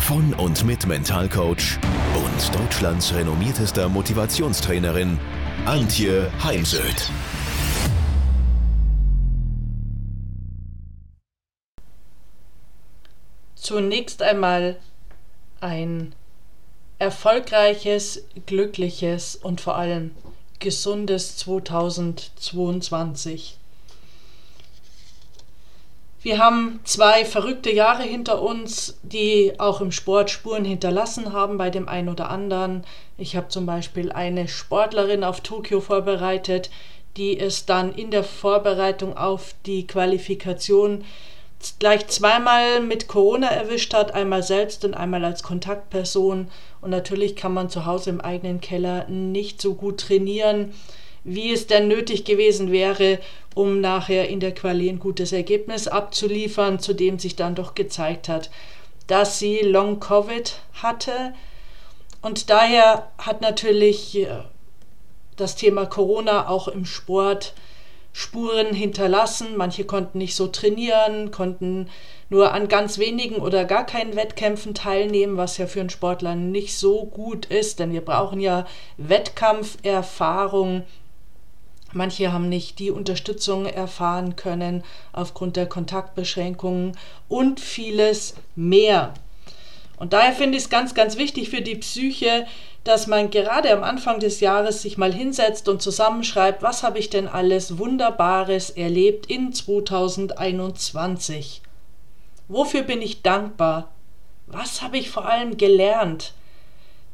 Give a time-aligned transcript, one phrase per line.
[0.00, 1.78] von und mit Mentalcoach
[2.14, 5.18] und Deutschlands renommiertester Motivationstrainerin
[5.66, 7.08] Antje Heimsöth.
[13.54, 14.80] Zunächst einmal
[15.60, 16.12] ein
[16.98, 20.10] erfolgreiches, glückliches und vor allem
[20.58, 23.59] gesundes 2022.
[26.22, 31.70] Wir haben zwei verrückte Jahre hinter uns, die auch im Sport Spuren hinterlassen haben bei
[31.70, 32.84] dem einen oder anderen.
[33.16, 36.70] Ich habe zum Beispiel eine Sportlerin auf Tokio vorbereitet,
[37.16, 41.04] die es dann in der Vorbereitung auf die Qualifikation
[41.78, 46.48] gleich zweimal mit Corona erwischt hat, einmal selbst und einmal als Kontaktperson.
[46.82, 50.74] Und natürlich kann man zu Hause im eigenen Keller nicht so gut trainieren
[51.24, 53.18] wie es denn nötig gewesen wäre,
[53.54, 58.28] um nachher in der Quali ein gutes Ergebnis abzuliefern, zu dem sich dann doch gezeigt
[58.28, 58.50] hat,
[59.06, 61.34] dass sie Long Covid hatte.
[62.22, 64.28] Und daher hat natürlich äh,
[65.36, 67.54] das Thema Corona auch im Sport
[68.12, 69.56] Spuren hinterlassen.
[69.56, 71.88] Manche konnten nicht so trainieren, konnten
[72.28, 76.76] nur an ganz wenigen oder gar keinen Wettkämpfen teilnehmen, was ja für einen Sportler nicht
[76.76, 78.66] so gut ist, denn wir brauchen ja
[78.96, 80.84] Wettkampferfahrung,
[81.92, 86.96] Manche haben nicht die Unterstützung erfahren können aufgrund der Kontaktbeschränkungen
[87.28, 89.14] und vieles mehr.
[89.98, 92.46] Und daher finde ich es ganz, ganz wichtig für die Psyche,
[92.84, 97.10] dass man gerade am Anfang des Jahres sich mal hinsetzt und zusammenschreibt, was habe ich
[97.10, 101.60] denn alles Wunderbares erlebt in 2021?
[102.48, 103.90] Wofür bin ich dankbar?
[104.46, 106.32] Was habe ich vor allem gelernt?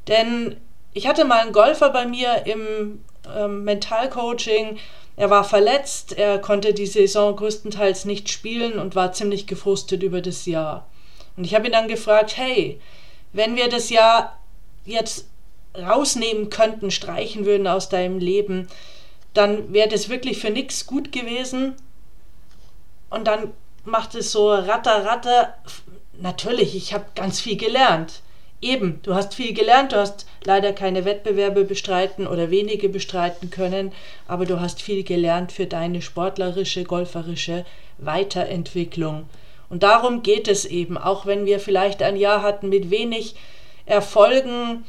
[0.07, 0.57] Denn
[0.93, 3.01] ich hatte mal einen Golfer bei mir im
[3.35, 4.79] ähm, Mentalcoaching.
[5.17, 10.21] Er war verletzt, er konnte die Saison größtenteils nicht spielen und war ziemlich gefrustet über
[10.21, 10.87] das Jahr.
[11.37, 12.81] Und ich habe ihn dann gefragt, hey,
[13.33, 14.39] wenn wir das Jahr
[14.85, 15.27] jetzt
[15.77, 18.69] rausnehmen könnten, streichen würden aus deinem Leben,
[19.35, 21.75] dann wäre das wirklich für nichts gut gewesen.
[23.11, 23.53] Und dann
[23.85, 25.55] macht es so ratter, ratter.
[26.19, 28.23] Natürlich, ich habe ganz viel gelernt.
[28.63, 33.93] Eben, du hast viel gelernt, du hast leider keine Wettbewerbe bestreiten oder wenige bestreiten können,
[34.27, 37.67] aber du hast viel gelernt für deine sportlerische, golferische
[37.99, 39.27] Weiterentwicklung.
[39.69, 43.35] Und darum geht es eben, auch wenn wir vielleicht ein Jahr hatten mit wenig
[43.85, 44.85] Erfolgen,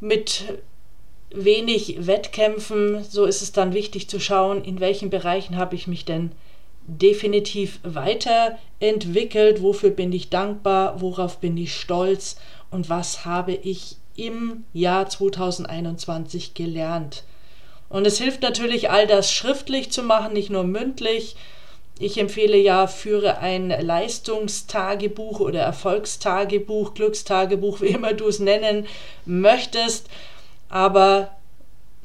[0.00, 0.44] mit
[1.30, 6.04] wenig Wettkämpfen, so ist es dann wichtig zu schauen, in welchen Bereichen habe ich mich
[6.04, 6.32] denn
[6.86, 12.36] definitiv weiterentwickelt, wofür bin ich dankbar, worauf bin ich stolz
[12.74, 17.22] und was habe ich im Jahr 2021 gelernt.
[17.88, 21.36] Und es hilft natürlich, all das schriftlich zu machen, nicht nur mündlich.
[22.00, 28.86] Ich empfehle ja, führe ein Leistungstagebuch oder Erfolgstagebuch, Glückstagebuch, wie immer du es nennen
[29.24, 30.08] möchtest.
[30.68, 31.30] Aber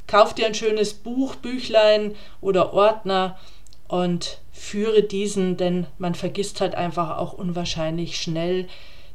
[0.06, 3.40] kauf dir ein schönes Buch, Büchlein oder Ordner
[3.88, 8.68] und führe diesen, denn man vergisst halt einfach auch unwahrscheinlich schnell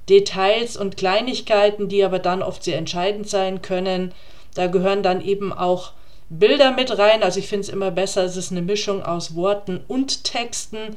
[0.09, 4.13] Details und Kleinigkeiten, die aber dann oft sehr entscheidend sein können.
[4.55, 5.93] Da gehören dann eben auch
[6.29, 7.23] Bilder mit rein.
[7.23, 10.97] Also ich finde es immer besser, es ist eine Mischung aus Worten und Texten.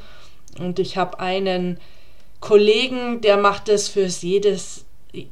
[0.59, 1.79] Und ich habe einen
[2.39, 4.85] Kollegen, der macht es für jedes,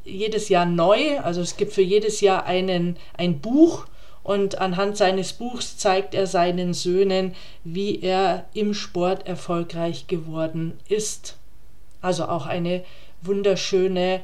[0.03, 1.19] jedes Jahr neu.
[1.19, 3.85] Also es gibt für jedes Jahr einen, ein Buch
[4.23, 11.37] und anhand seines Buchs zeigt er seinen Söhnen, wie er im Sport erfolgreich geworden ist.
[12.01, 12.83] Also auch eine
[13.25, 14.21] wunderschöne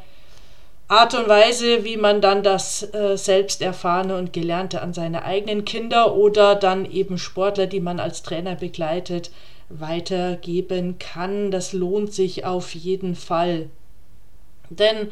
[0.88, 5.63] Art und Weise, wie man dann das äh, selbst erfahrene und gelernte an seine eigenen
[5.63, 9.31] Kinder oder dann eben Sportler, die man als Trainer begleitet,
[9.69, 11.50] weitergeben kann.
[11.50, 13.69] Das lohnt sich auf jeden Fall.
[14.69, 15.12] Denn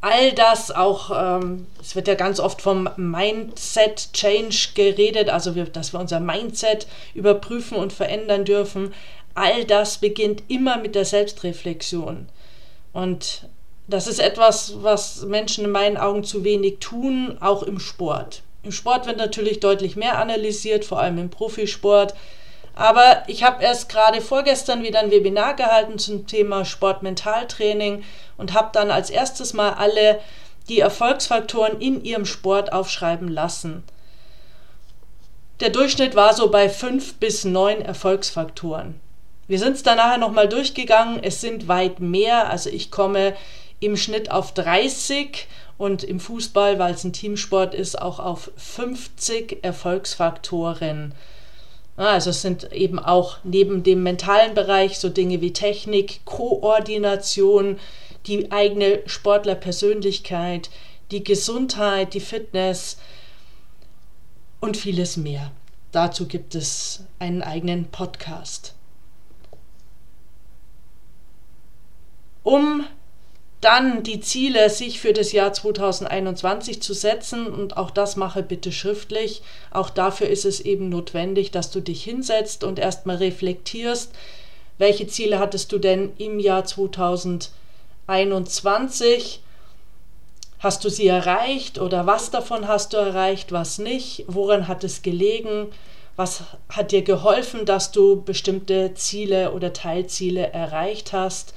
[0.00, 5.64] all das auch, ähm, es wird ja ganz oft vom Mindset Change geredet, also wir,
[5.64, 8.94] dass wir unser Mindset überprüfen und verändern dürfen.
[9.34, 12.28] All das beginnt immer mit der Selbstreflexion.
[12.96, 13.42] Und
[13.88, 18.40] das ist etwas, was Menschen in meinen Augen zu wenig tun, auch im Sport.
[18.62, 22.14] Im Sport wird natürlich deutlich mehr analysiert, vor allem im Profisport.
[22.74, 28.02] Aber ich habe erst gerade vorgestern wieder ein Webinar gehalten zum Thema Sportmentaltraining
[28.38, 30.18] und habe dann als erstes mal alle
[30.70, 33.84] die Erfolgsfaktoren in ihrem Sport aufschreiben lassen.
[35.60, 38.98] Der Durchschnitt war so bei fünf bis neun Erfolgsfaktoren.
[39.48, 41.22] Wir sind es dann nachher nochmal durchgegangen.
[41.22, 42.50] Es sind weit mehr.
[42.50, 43.34] Also ich komme
[43.80, 45.46] im Schnitt auf 30
[45.78, 51.14] und im Fußball, weil es ein Teamsport ist, auch auf 50 Erfolgsfaktoren.
[51.96, 57.78] Also es sind eben auch neben dem mentalen Bereich so Dinge wie Technik, Koordination,
[58.26, 60.70] die eigene Sportlerpersönlichkeit,
[61.10, 62.98] die Gesundheit, die Fitness
[64.60, 65.52] und vieles mehr.
[65.92, 68.75] Dazu gibt es einen eigenen Podcast.
[72.46, 72.86] Um
[73.60, 78.70] dann die Ziele sich für das Jahr 2021 zu setzen und auch das mache bitte
[78.70, 79.42] schriftlich.
[79.72, 84.12] Auch dafür ist es eben notwendig, dass du dich hinsetzt und erstmal reflektierst,
[84.78, 89.42] welche Ziele hattest du denn im Jahr 2021?
[90.60, 94.24] Hast du sie erreicht oder was davon hast du erreicht, was nicht?
[94.28, 95.72] Woran hat es gelegen?
[96.14, 101.52] Was hat dir geholfen, dass du bestimmte Ziele oder Teilziele erreicht hast?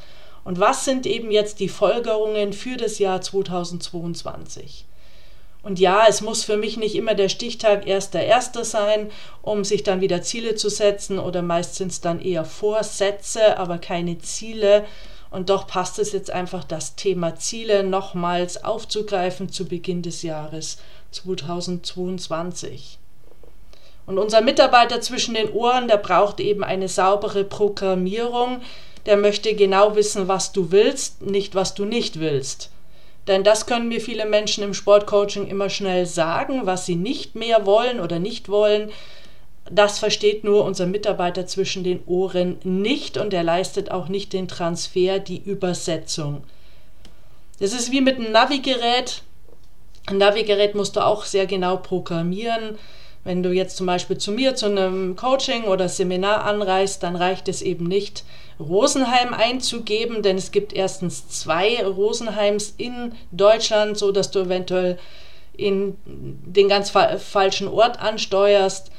[0.50, 4.84] Und was sind eben jetzt die Folgerungen für das Jahr 2022?
[5.62, 8.64] Und ja, es muss für mich nicht immer der Stichtag 1.1.
[8.64, 9.12] sein,
[9.44, 13.78] um sich dann wieder Ziele zu setzen oder meist sind es dann eher Vorsätze, aber
[13.78, 14.86] keine Ziele.
[15.30, 20.80] Und doch passt es jetzt einfach, das Thema Ziele nochmals aufzugreifen zu Beginn des Jahres
[21.12, 22.98] 2022.
[24.08, 28.62] Und unser Mitarbeiter zwischen den Ohren, der braucht eben eine saubere Programmierung,
[29.10, 32.70] der möchte genau wissen, was du willst, nicht was du nicht willst.
[33.26, 37.66] Denn das können mir viele Menschen im Sportcoaching immer schnell sagen, was sie nicht mehr
[37.66, 38.92] wollen oder nicht wollen.
[39.68, 44.48] Das versteht nur unser Mitarbeiter zwischen den Ohren nicht und er leistet auch nicht den
[44.48, 46.44] Transfer, die Übersetzung.
[47.60, 49.24] Das ist wie mit einem Navigerät.
[50.06, 52.78] Ein Navigerät musst du auch sehr genau programmieren.
[53.24, 57.48] Wenn du jetzt zum Beispiel zu mir zu einem Coaching oder Seminar anreist, dann reicht
[57.48, 58.24] es eben nicht,
[58.60, 64.98] Rosenheim einzugeben, denn es gibt erstens zwei Rosenheims in Deutschland, so dass du eventuell
[65.56, 68.92] in den ganz fa falschen Ort ansteuerst.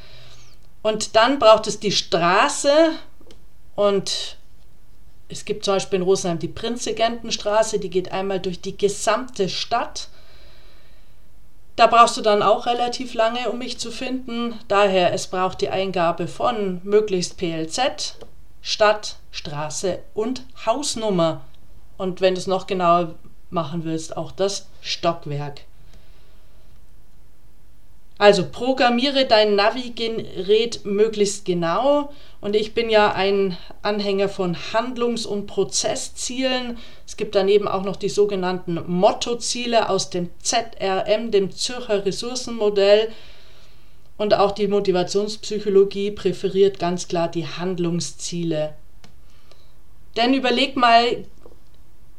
[0.83, 2.73] Und dann braucht es die Straße
[3.75, 4.37] und
[5.29, 10.09] es gibt zum Beispiel in Rosenheim die Prinzegentenstraße, die geht einmal durch die gesamte Stadt.
[11.81, 14.53] Da brauchst du dann auch relativ lange, um mich zu finden.
[14.69, 18.17] Daher, es braucht die Eingabe von möglichst PLZ,
[18.61, 21.41] Stadt, Straße und Hausnummer.
[21.97, 23.15] Und wenn du es noch genauer
[23.49, 25.62] machen willst, auch das Stockwerk.
[28.19, 35.47] Also programmiere dein Navigerät möglichst genau und ich bin ja ein Anhänger von Handlungs- und
[35.47, 36.79] Prozesszielen.
[37.07, 43.11] Es gibt daneben auch noch die sogenannten Mottoziele aus dem ZRM, dem Zürcher Ressourcenmodell.
[44.17, 48.75] Und auch die Motivationspsychologie präferiert ganz klar die Handlungsziele.
[50.17, 51.25] Denn überleg mal,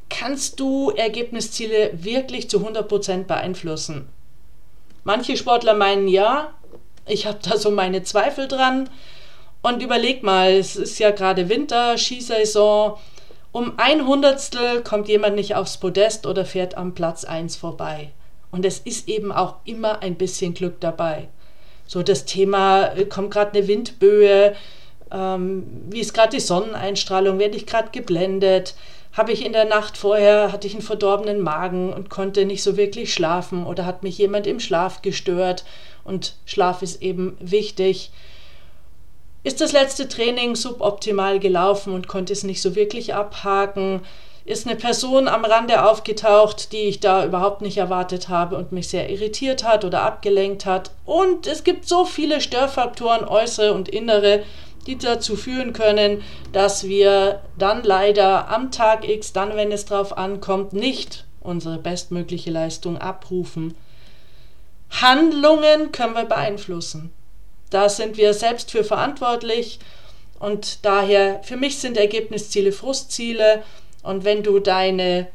[0.10, 4.08] kannst du Ergebnisziele wirklich zu 100% beeinflussen?
[5.04, 6.54] Manche Sportler meinen ja,
[7.08, 8.90] ich habe da so meine Zweifel dran.
[9.62, 12.98] Und überleg mal, es ist ja gerade Winter, Skisaison.
[13.52, 18.10] Um ein Hundertstel kommt jemand nicht aufs Podest oder fährt am Platz 1 vorbei.
[18.50, 21.28] Und es ist eben auch immer ein bisschen Glück dabei.
[21.86, 24.56] So das Thema, äh, kommt gerade eine Windböe,
[25.12, 28.76] ähm, wie ist gerade die Sonneneinstrahlung, werde ich gerade geblendet,
[29.14, 32.78] habe ich in der Nacht vorher, hatte ich einen verdorbenen Magen und konnte nicht so
[32.78, 35.66] wirklich schlafen oder hat mich jemand im Schlaf gestört
[36.06, 38.12] und Schlaf ist eben wichtig.
[39.44, 44.02] Ist das letzte Training suboptimal gelaufen und konnte es nicht so wirklich abhaken?
[44.44, 48.90] ist eine Person am Rande aufgetaucht, die ich da überhaupt nicht erwartet habe und mich
[48.90, 50.92] sehr irritiert hat oder abgelenkt hat.
[51.06, 54.44] Und es gibt so viele Störfaktoren, äußere und innere,
[54.88, 60.18] die dazu führen können, dass wir dann leider am Tag X, dann wenn es drauf
[60.18, 63.76] ankommt, nicht unsere bestmögliche Leistung abrufen.
[64.90, 67.14] Handlungen können wir beeinflussen.
[67.72, 69.80] Da sind wir selbst für verantwortlich
[70.40, 73.64] und daher für mich sind Ergebnisziele Frustziele
[74.04, 75.28] und wenn du deine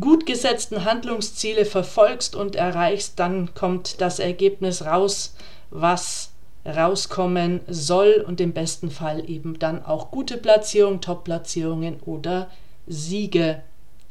[0.00, 5.34] gut gesetzten Handlungsziele verfolgst und erreichst, dann kommt das Ergebnis raus,
[5.70, 6.30] was
[6.64, 12.50] rauskommen soll und im besten Fall eben dann auch gute Platzierungen, Top-Platzierungen oder
[12.86, 13.62] Siege.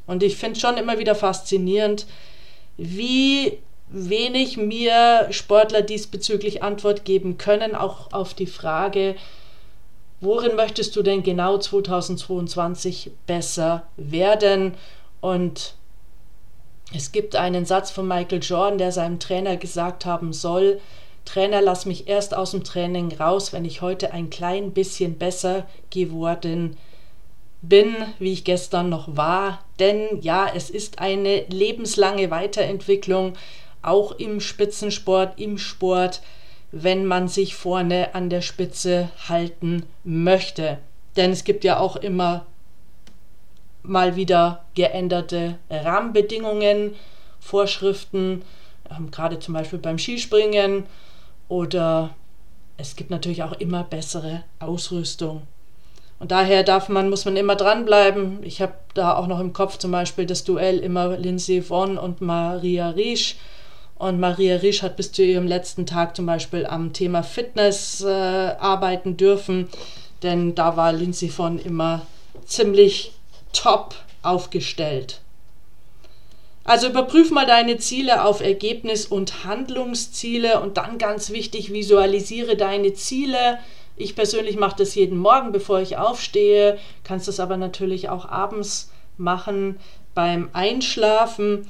[0.05, 2.05] Und ich finde schon immer wieder faszinierend,
[2.77, 3.59] wie
[3.91, 9.15] wenig mir Sportler diesbezüglich Antwort geben können, auch auf die Frage,
[10.21, 14.75] worin möchtest du denn genau 2022 besser werden?
[15.19, 15.75] Und
[16.93, 20.81] Es gibt einen Satz von Michael Jordan, der seinem Trainer gesagt haben soll,
[21.23, 25.67] Trainer, lass mich erst aus dem Training raus, wenn ich heute ein klein bisschen besser
[25.91, 26.75] geworden
[27.61, 29.63] bin, wie ich gestern noch war.
[29.79, 33.33] Denn ja, es ist eine lebenslange Weiterentwicklung,
[33.81, 36.21] auch im Spitzensport, im Sport,
[36.71, 40.77] wenn man sich vorne an der Spitze halten möchte.
[41.15, 42.45] Denn es gibt ja auch immer
[43.83, 46.95] mal wieder geänderte Rahmenbedingungen,
[47.39, 48.43] Vorschriften,
[48.89, 50.85] ähm, gerade zum Beispiel beim Skispringen
[51.47, 52.11] oder
[52.77, 55.41] es gibt natürlich auch immer bessere Ausrüstung.
[56.19, 58.43] Und daher darf man, muss man immer dranbleiben.
[58.43, 62.21] Ich habe da auch noch im Kopf zum Beispiel das Duell immer Lindsay Vonn und
[62.21, 63.37] Maria Riesch.
[64.01, 68.07] Und Maria Riesch hat bis zu ihrem letzten Tag zum Beispiel am Thema Fitness äh,
[68.07, 69.69] arbeiten dürfen,
[70.23, 72.07] denn da war Lindsay Vonn immer
[72.43, 73.11] ziemlich
[73.53, 73.93] top
[74.23, 75.21] aufgestellt.
[76.63, 82.95] Also überprüf mal deine Ziele auf Ergebnis und Handlungsziele und dann ganz wichtig, visualisiere deine
[82.95, 83.59] Ziele.
[83.97, 88.89] Ich persönlich mache das jeden Morgen, bevor ich aufstehe, kannst das aber natürlich auch abends
[89.17, 89.79] machen
[90.15, 91.69] beim Einschlafen.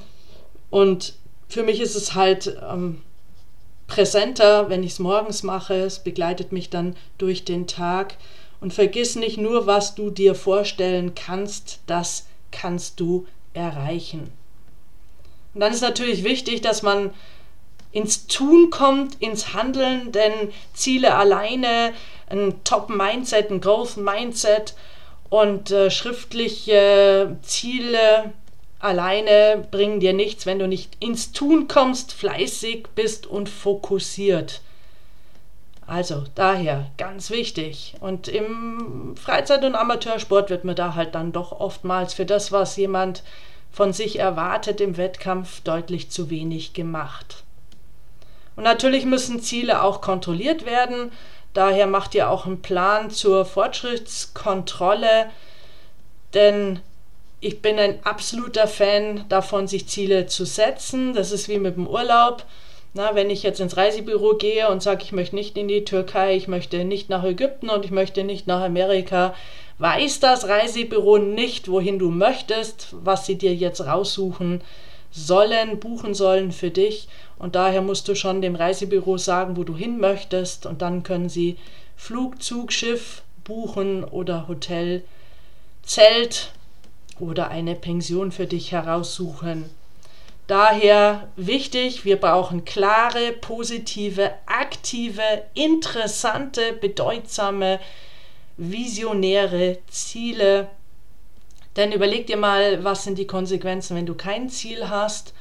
[0.70, 1.12] Und
[1.52, 3.02] für mich ist es halt ähm,
[3.86, 5.74] präsenter, wenn ich es morgens mache.
[5.74, 8.16] Es begleitet mich dann durch den Tag.
[8.60, 14.32] Und vergiss nicht nur, was du dir vorstellen kannst, das kannst du erreichen.
[15.52, 17.10] Und dann ist natürlich wichtig, dass man
[17.90, 20.32] ins Tun kommt, ins Handeln, denn
[20.72, 21.92] Ziele alleine,
[22.30, 24.74] ein Top-Mindset, ein Growth-Mindset
[25.28, 28.32] und äh, schriftliche Ziele
[28.82, 34.60] alleine bringen dir nichts, wenn du nicht ins Tun kommst, fleißig bist und fokussiert.
[35.86, 37.94] Also daher ganz wichtig.
[38.00, 42.76] Und im Freizeit- und Amateursport wird mir da halt dann doch oftmals für das, was
[42.76, 43.22] jemand
[43.70, 47.44] von sich erwartet im Wettkampf, deutlich zu wenig gemacht.
[48.56, 51.12] Und natürlich müssen Ziele auch kontrolliert werden.
[51.54, 55.30] Daher macht ihr auch einen Plan zur Fortschrittskontrolle,
[56.34, 56.80] denn
[57.42, 61.12] ich bin ein absoluter Fan davon, sich Ziele zu setzen.
[61.12, 62.44] Das ist wie mit dem Urlaub.
[62.94, 66.36] Na, wenn ich jetzt ins Reisebüro gehe und sage, ich möchte nicht in die Türkei,
[66.36, 69.34] ich möchte nicht nach Ägypten und ich möchte nicht nach Amerika,
[69.78, 74.60] weiß das Reisebüro nicht, wohin du möchtest, was sie dir jetzt raussuchen
[75.10, 77.08] sollen, buchen sollen für dich.
[77.40, 80.64] Und daher musst du schon dem Reisebüro sagen, wo du hin möchtest.
[80.64, 81.56] Und dann können sie
[81.96, 85.02] Flug, Zug, Schiff buchen oder Hotel,
[85.82, 86.52] Zelt
[87.20, 89.70] oder eine Pension für dich heraussuchen.
[90.46, 95.22] Daher wichtig, wir brauchen klare, positive, aktive,
[95.54, 97.80] interessante, bedeutsame,
[98.56, 100.68] visionäre Ziele.
[101.76, 105.32] Denn überleg dir mal, was sind die Konsequenzen, wenn du kein Ziel hast.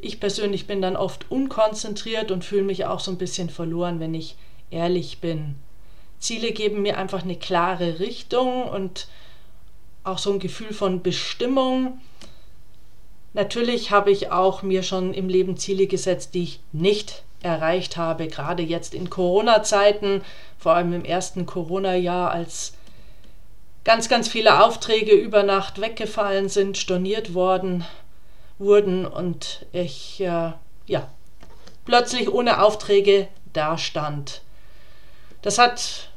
[0.00, 4.14] Ich persönlich bin dann oft unkonzentriert und fühle mich auch so ein bisschen verloren, wenn
[4.14, 4.36] ich
[4.70, 5.56] ehrlich bin.
[6.18, 9.08] Ziele geben mir einfach eine klare Richtung und
[10.08, 12.00] auch so ein Gefühl von Bestimmung.
[13.34, 18.26] Natürlich habe ich auch mir schon im Leben Ziele gesetzt, die ich nicht erreicht habe,
[18.26, 20.22] gerade jetzt in Corona-Zeiten,
[20.58, 22.72] vor allem im ersten Corona-Jahr, als
[23.84, 27.84] ganz, ganz viele Aufträge über Nacht weggefallen sind, storniert worden
[28.58, 30.52] wurden und ich äh,
[30.86, 31.08] ja
[31.84, 34.42] plötzlich ohne Aufträge dastand.
[35.42, 36.07] Das hat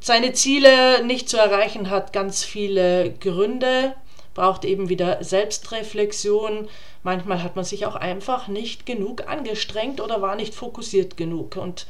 [0.00, 3.94] seine Ziele nicht zu erreichen, hat ganz viele Gründe
[4.36, 6.68] braucht eben wieder Selbstreflexion.
[7.02, 11.56] Manchmal hat man sich auch einfach nicht genug angestrengt oder war nicht fokussiert genug.
[11.56, 11.86] Und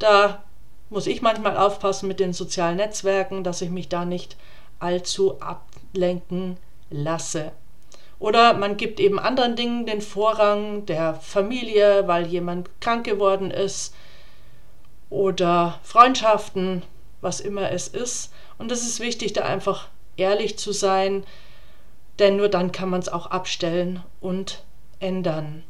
[0.00, 0.42] da
[0.88, 4.36] muss ich manchmal aufpassen mit den sozialen Netzwerken, dass ich mich da nicht
[4.80, 6.56] allzu ablenken
[6.90, 7.52] lasse.
[8.18, 13.94] Oder man gibt eben anderen Dingen den Vorrang der Familie, weil jemand krank geworden ist.
[15.10, 16.82] Oder Freundschaften,
[17.24, 18.32] was immer es ist.
[18.58, 21.24] Und es ist wichtig, da einfach ehrlich zu sein,
[22.18, 24.62] denn nur dann kann man es auch abstellen und
[25.00, 25.64] ändern.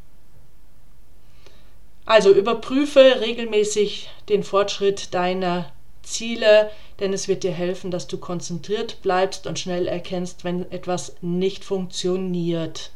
[2.04, 6.70] Also überprüfe regelmäßig den Fortschritt deiner Ziele,
[7.00, 11.64] denn es wird dir helfen, dass du konzentriert bleibst und schnell erkennst, wenn etwas nicht
[11.64, 12.90] funktioniert.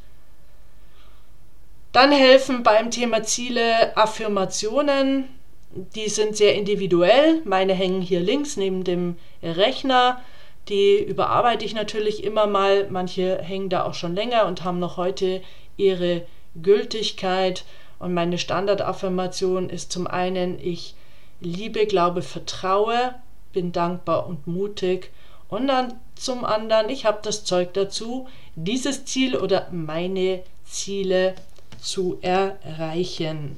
[1.93, 5.29] Dann helfen beim Thema Ziele Affirmationen.
[5.71, 7.43] Die sind sehr individuell.
[7.45, 10.23] Meine hängen hier links neben dem Rechner.
[10.69, 12.89] Die überarbeite ich natürlich immer mal.
[12.91, 15.43] Manche hängen da auch schon länger und haben noch heute
[15.77, 16.27] ihre
[16.61, 17.65] Gültigkeit.
[17.99, 20.95] Und meine Standardaffirmation ist zum einen, ich
[21.41, 23.15] liebe, glaube, vertraue,
[23.53, 25.11] bin dankbar und mutig.
[25.49, 31.35] Und dann zum anderen, ich habe das Zeug dazu, dieses Ziel oder meine Ziele
[31.81, 33.57] zu erreichen.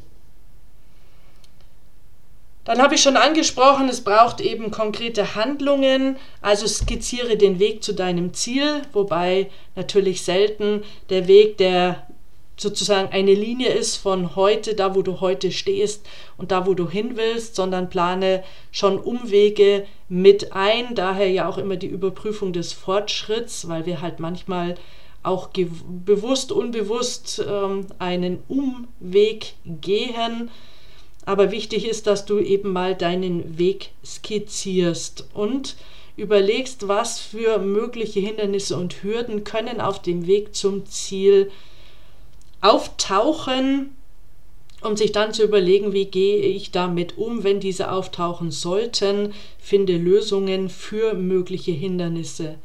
[2.71, 7.93] Dann habe ich schon angesprochen, es braucht eben konkrete Handlungen, also skizziere den Weg zu
[7.93, 12.07] deinem Ziel, wobei natürlich selten der Weg, der
[12.57, 16.89] sozusagen eine Linie ist von heute, da wo du heute stehst und da wo du
[16.89, 20.95] hin willst, sondern plane schon Umwege mit ein.
[20.95, 24.77] Daher ja auch immer die Überprüfung des Fortschritts, weil wir halt manchmal
[25.25, 25.49] auch
[26.05, 30.51] bewusst, unbewusst ähm, einen Umweg gehen.
[31.27, 35.77] Aber wichtig ist, dass du eben mal deinen Weg skizzierst und
[36.17, 41.51] überlegst, was für mögliche Hindernisse und Hürden können auf dem Weg zum Ziel
[42.61, 43.97] auftauchen,
[44.83, 49.97] um sich dann zu überlegen, wie gehe ich damit um, wenn diese auftauchen sollten, finde
[49.97, 52.57] Lösungen für mögliche Hindernisse.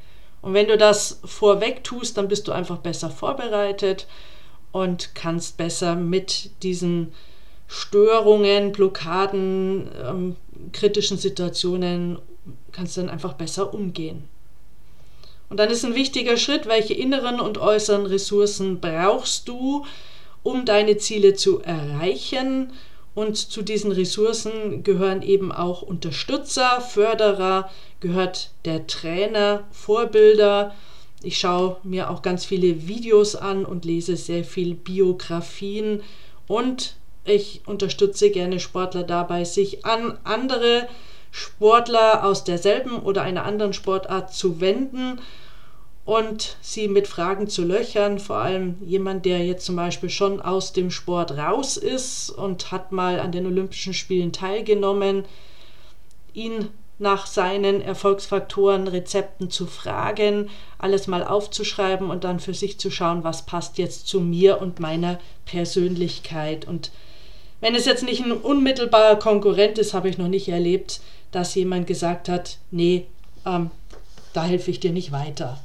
[0.41, 4.07] Und wenn du das vorweg tust, dann bist du einfach besser vorbereitet
[4.71, 7.12] und kannst besser mit diesen
[7.67, 10.36] Störungen, Blockaden, ähm,
[10.72, 12.19] kritischen Situationen,
[12.72, 14.24] kannst dann einfach besser umgehen.
[15.50, 19.86] Und dann ist ein wichtiger Schritt, welche inneren und äußeren Ressourcen brauchst du,
[20.43, 22.74] um deine Ziele zu erreichen.
[23.13, 27.69] Und zu diesen Ressourcen gehören eben auch Unterstützer, Förderer,
[28.01, 30.75] gehört der Trainer, Vorbilder.
[31.24, 36.03] Ich schaue mir auch ganz viele Videos an und lese sehr viel Biografien
[36.48, 40.88] und ich unterstütze gerne Sportler dabei, sich an andere
[41.32, 45.20] Sportler aus derselben oder einer anderen Sportart zu wenden
[46.05, 48.20] und sie mit Fragen zu löchern.
[48.20, 52.91] Vor allem jemand, der jetzt zum Beispiel schon aus dem Sport raus ist und hat
[52.91, 55.25] mal an den Olympischen Spielen teilgenommen,
[56.34, 62.90] ihn nach seinen Erfolgsfaktoren, Rezepten zu fragen, alles mal aufzuschreiben und dann für sich zu
[62.90, 66.66] schauen, was passt jetzt zu mir und meiner Persönlichkeit.
[66.66, 66.92] Und
[67.65, 71.01] wenn es jetzt nicht ein unmittelbarer Konkurrent ist, habe ich noch nicht erlebt,
[71.31, 73.07] dass jemand gesagt hat, nee,
[73.45, 73.71] ähm,
[74.33, 75.57] da helfe ich dir nicht weiter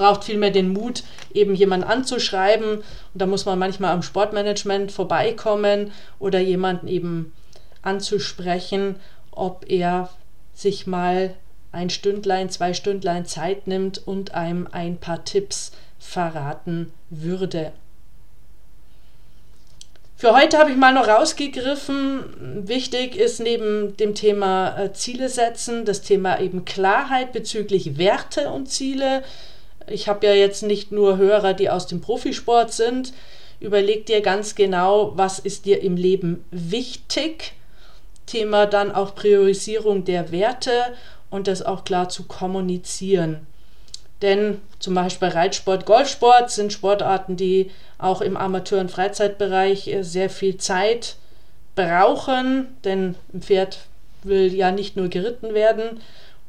[0.00, 2.78] braucht vielmehr den Mut, eben jemanden anzuschreiben.
[2.78, 7.34] Und da muss man manchmal am Sportmanagement vorbeikommen oder jemanden eben
[7.82, 8.96] anzusprechen,
[9.30, 10.08] ob er
[10.54, 11.34] sich mal
[11.70, 17.72] ein Stündlein, zwei Stündlein Zeit nimmt und einem ein paar Tipps verraten würde.
[20.20, 22.66] Für heute habe ich mal noch rausgegriffen.
[22.68, 28.68] Wichtig ist neben dem Thema äh, Ziele setzen, das Thema eben Klarheit bezüglich Werte und
[28.68, 29.22] Ziele,
[29.86, 33.14] ich habe ja jetzt nicht nur Hörer, die aus dem Profisport sind.
[33.60, 37.54] Überleg dir ganz genau, was ist dir im Leben wichtig.
[38.26, 40.94] Thema dann auch Priorisierung der Werte
[41.30, 43.46] und das auch klar zu kommunizieren.
[44.22, 50.30] Denn zum Beispiel Reitsport, Golfsport sind Sportarten, die auch im Amateur- und Freizeitbereich äh, sehr
[50.30, 51.16] viel Zeit
[51.74, 53.78] brauchen, denn ein Pferd
[54.22, 56.00] will ja nicht nur geritten werden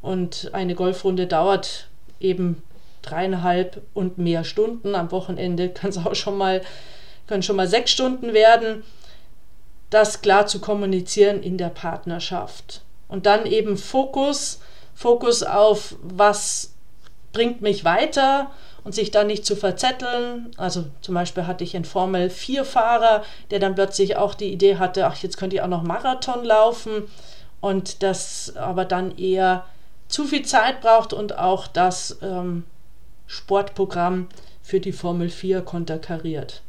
[0.02, 1.88] und eine Golfrunde dauert
[2.20, 2.64] eben
[3.02, 4.96] dreieinhalb und mehr Stunden.
[4.96, 6.62] Am Wochenende kann es auch schon mal,
[7.28, 8.84] können schon mal sechs Stunden werden.
[9.90, 12.82] Das klar zu kommunizieren in der Partnerschaft.
[13.08, 14.62] Und dann eben Fokus,
[14.96, 16.71] Fokus auf, was
[17.34, 18.52] bringt mich weiter
[18.84, 20.52] und sich dann nicht zu verzetteln.
[20.58, 24.78] Also zum Beispiel hatte ich einen Formel 4 Fahrer, der dann plötzlich auch die Idee
[24.78, 27.04] hatte, ach, jetzt könnte ich auch noch Marathon laufen
[27.60, 29.66] und das aber dann eher
[30.08, 32.66] zu viel Zeit braucht und auch das ähm,
[33.28, 34.28] Sportprogramm
[34.62, 36.62] für die Formel 4 konterkariert.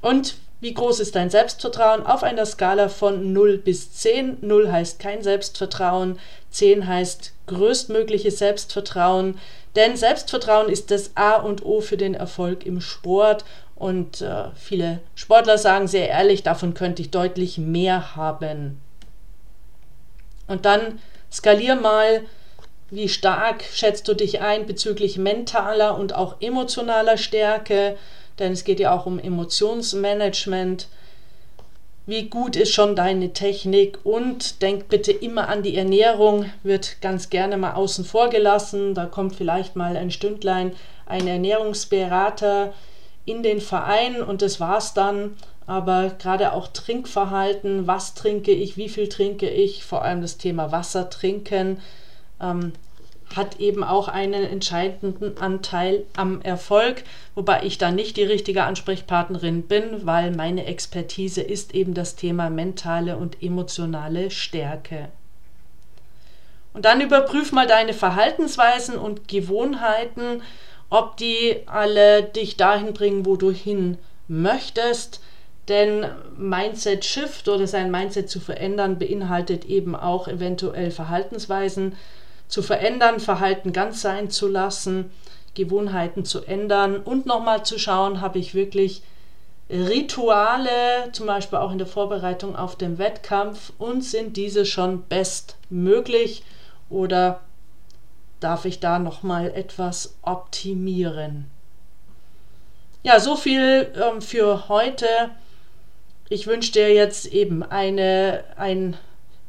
[0.00, 2.06] Und wie groß ist dein Selbstvertrauen?
[2.06, 4.38] Auf einer Skala von 0 bis 10.
[4.40, 6.18] 0 heißt kein Selbstvertrauen,
[6.52, 9.38] 10 heißt größtmögliches Selbstvertrauen.
[9.76, 13.44] Denn Selbstvertrauen ist das A und O für den Erfolg im Sport.
[13.76, 18.80] Und äh, viele Sportler sagen sehr ehrlich, davon könnte ich deutlich mehr haben.
[20.46, 20.98] Und dann
[21.30, 22.22] skalier mal
[22.88, 27.98] wie stark schätzt du dich ein bezüglich mentaler und auch emotionaler Stärke?
[28.38, 30.88] Denn es geht ja auch um Emotionsmanagement.
[32.06, 33.98] Wie gut ist schon deine Technik?
[34.04, 38.94] Und denk bitte immer an die Ernährung, wird ganz gerne mal außen vor gelassen.
[38.94, 40.72] Da kommt vielleicht mal ein Stündlein
[41.06, 42.72] ein Ernährungsberater
[43.24, 45.36] in den Verein und das war's dann.
[45.66, 50.72] Aber gerade auch Trinkverhalten, was trinke ich, wie viel trinke ich, vor allem das Thema
[50.72, 51.80] Wasser trinken,
[52.40, 52.72] ähm,
[53.36, 59.62] hat eben auch einen entscheidenden Anteil am Erfolg, wobei ich da nicht die richtige Ansprechpartnerin
[59.62, 65.08] bin, weil meine Expertise ist eben das Thema mentale und emotionale Stärke.
[66.72, 70.42] Und dann überprüf mal deine Verhaltensweisen und Gewohnheiten
[70.94, 75.20] ob die alle dich dahin bringen, wo du hin möchtest.
[75.68, 81.96] Denn Mindset Shift oder sein Mindset zu verändern beinhaltet eben auch eventuell Verhaltensweisen
[82.48, 85.10] zu verändern, Verhalten ganz sein zu lassen,
[85.54, 89.02] Gewohnheiten zu ändern und nochmal zu schauen, habe ich wirklich
[89.70, 96.44] Rituale, zum Beispiel auch in der Vorbereitung auf den Wettkampf und sind diese schon bestmöglich
[96.90, 97.40] oder
[98.40, 101.50] darf ich da nochmal etwas optimieren?
[103.02, 105.06] Ja, so viel ähm, für heute.
[106.28, 108.96] Ich wünsche dir jetzt eben eine, ein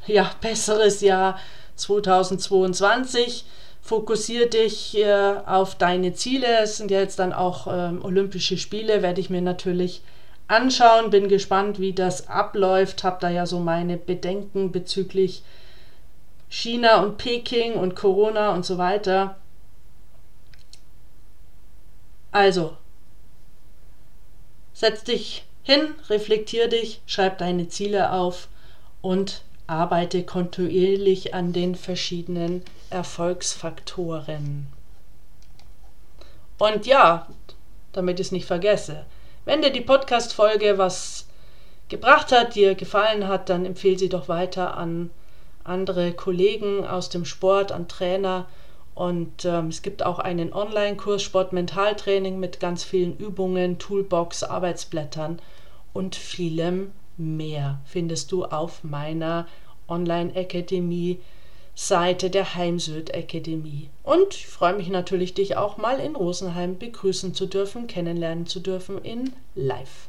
[0.07, 1.39] ja, besseres Jahr
[1.75, 3.45] 2022.
[3.81, 6.47] Fokussiere dich äh, auf deine Ziele.
[6.63, 10.01] Es sind ja jetzt dann auch ähm, Olympische Spiele, werde ich mir natürlich
[10.47, 11.11] anschauen.
[11.11, 13.03] Bin gespannt, wie das abläuft.
[13.03, 15.43] Habe da ja so meine Bedenken bezüglich
[16.49, 19.35] China und Peking und Corona und so weiter.
[22.31, 22.75] Also,
[24.73, 28.49] setz dich hin, reflektier dich, schreib deine Ziele auf
[29.01, 34.67] und arbeite kontinuierlich an den verschiedenen Erfolgsfaktoren.
[36.57, 37.27] Und ja,
[37.91, 39.05] damit ich es nicht vergesse,
[39.45, 41.27] wenn dir die Podcast-Folge was
[41.89, 45.11] gebracht hat, dir gefallen hat, dann empfehle sie doch weiter an
[45.63, 48.45] andere Kollegen aus dem Sport, an Trainer.
[48.93, 55.39] Und ähm, es gibt auch einen Online-Kurs Sport-Mentaltraining mit ganz vielen Übungen, Toolbox, Arbeitsblättern
[55.93, 59.47] und vielem mehr findest du auf meiner
[59.87, 61.19] Online-Akademie
[61.75, 63.89] Seite der Heimsöd Akademie.
[64.03, 68.61] Und ich freue mich natürlich, dich auch mal in Rosenheim begrüßen zu dürfen, kennenlernen zu
[68.61, 70.07] dürfen in Live.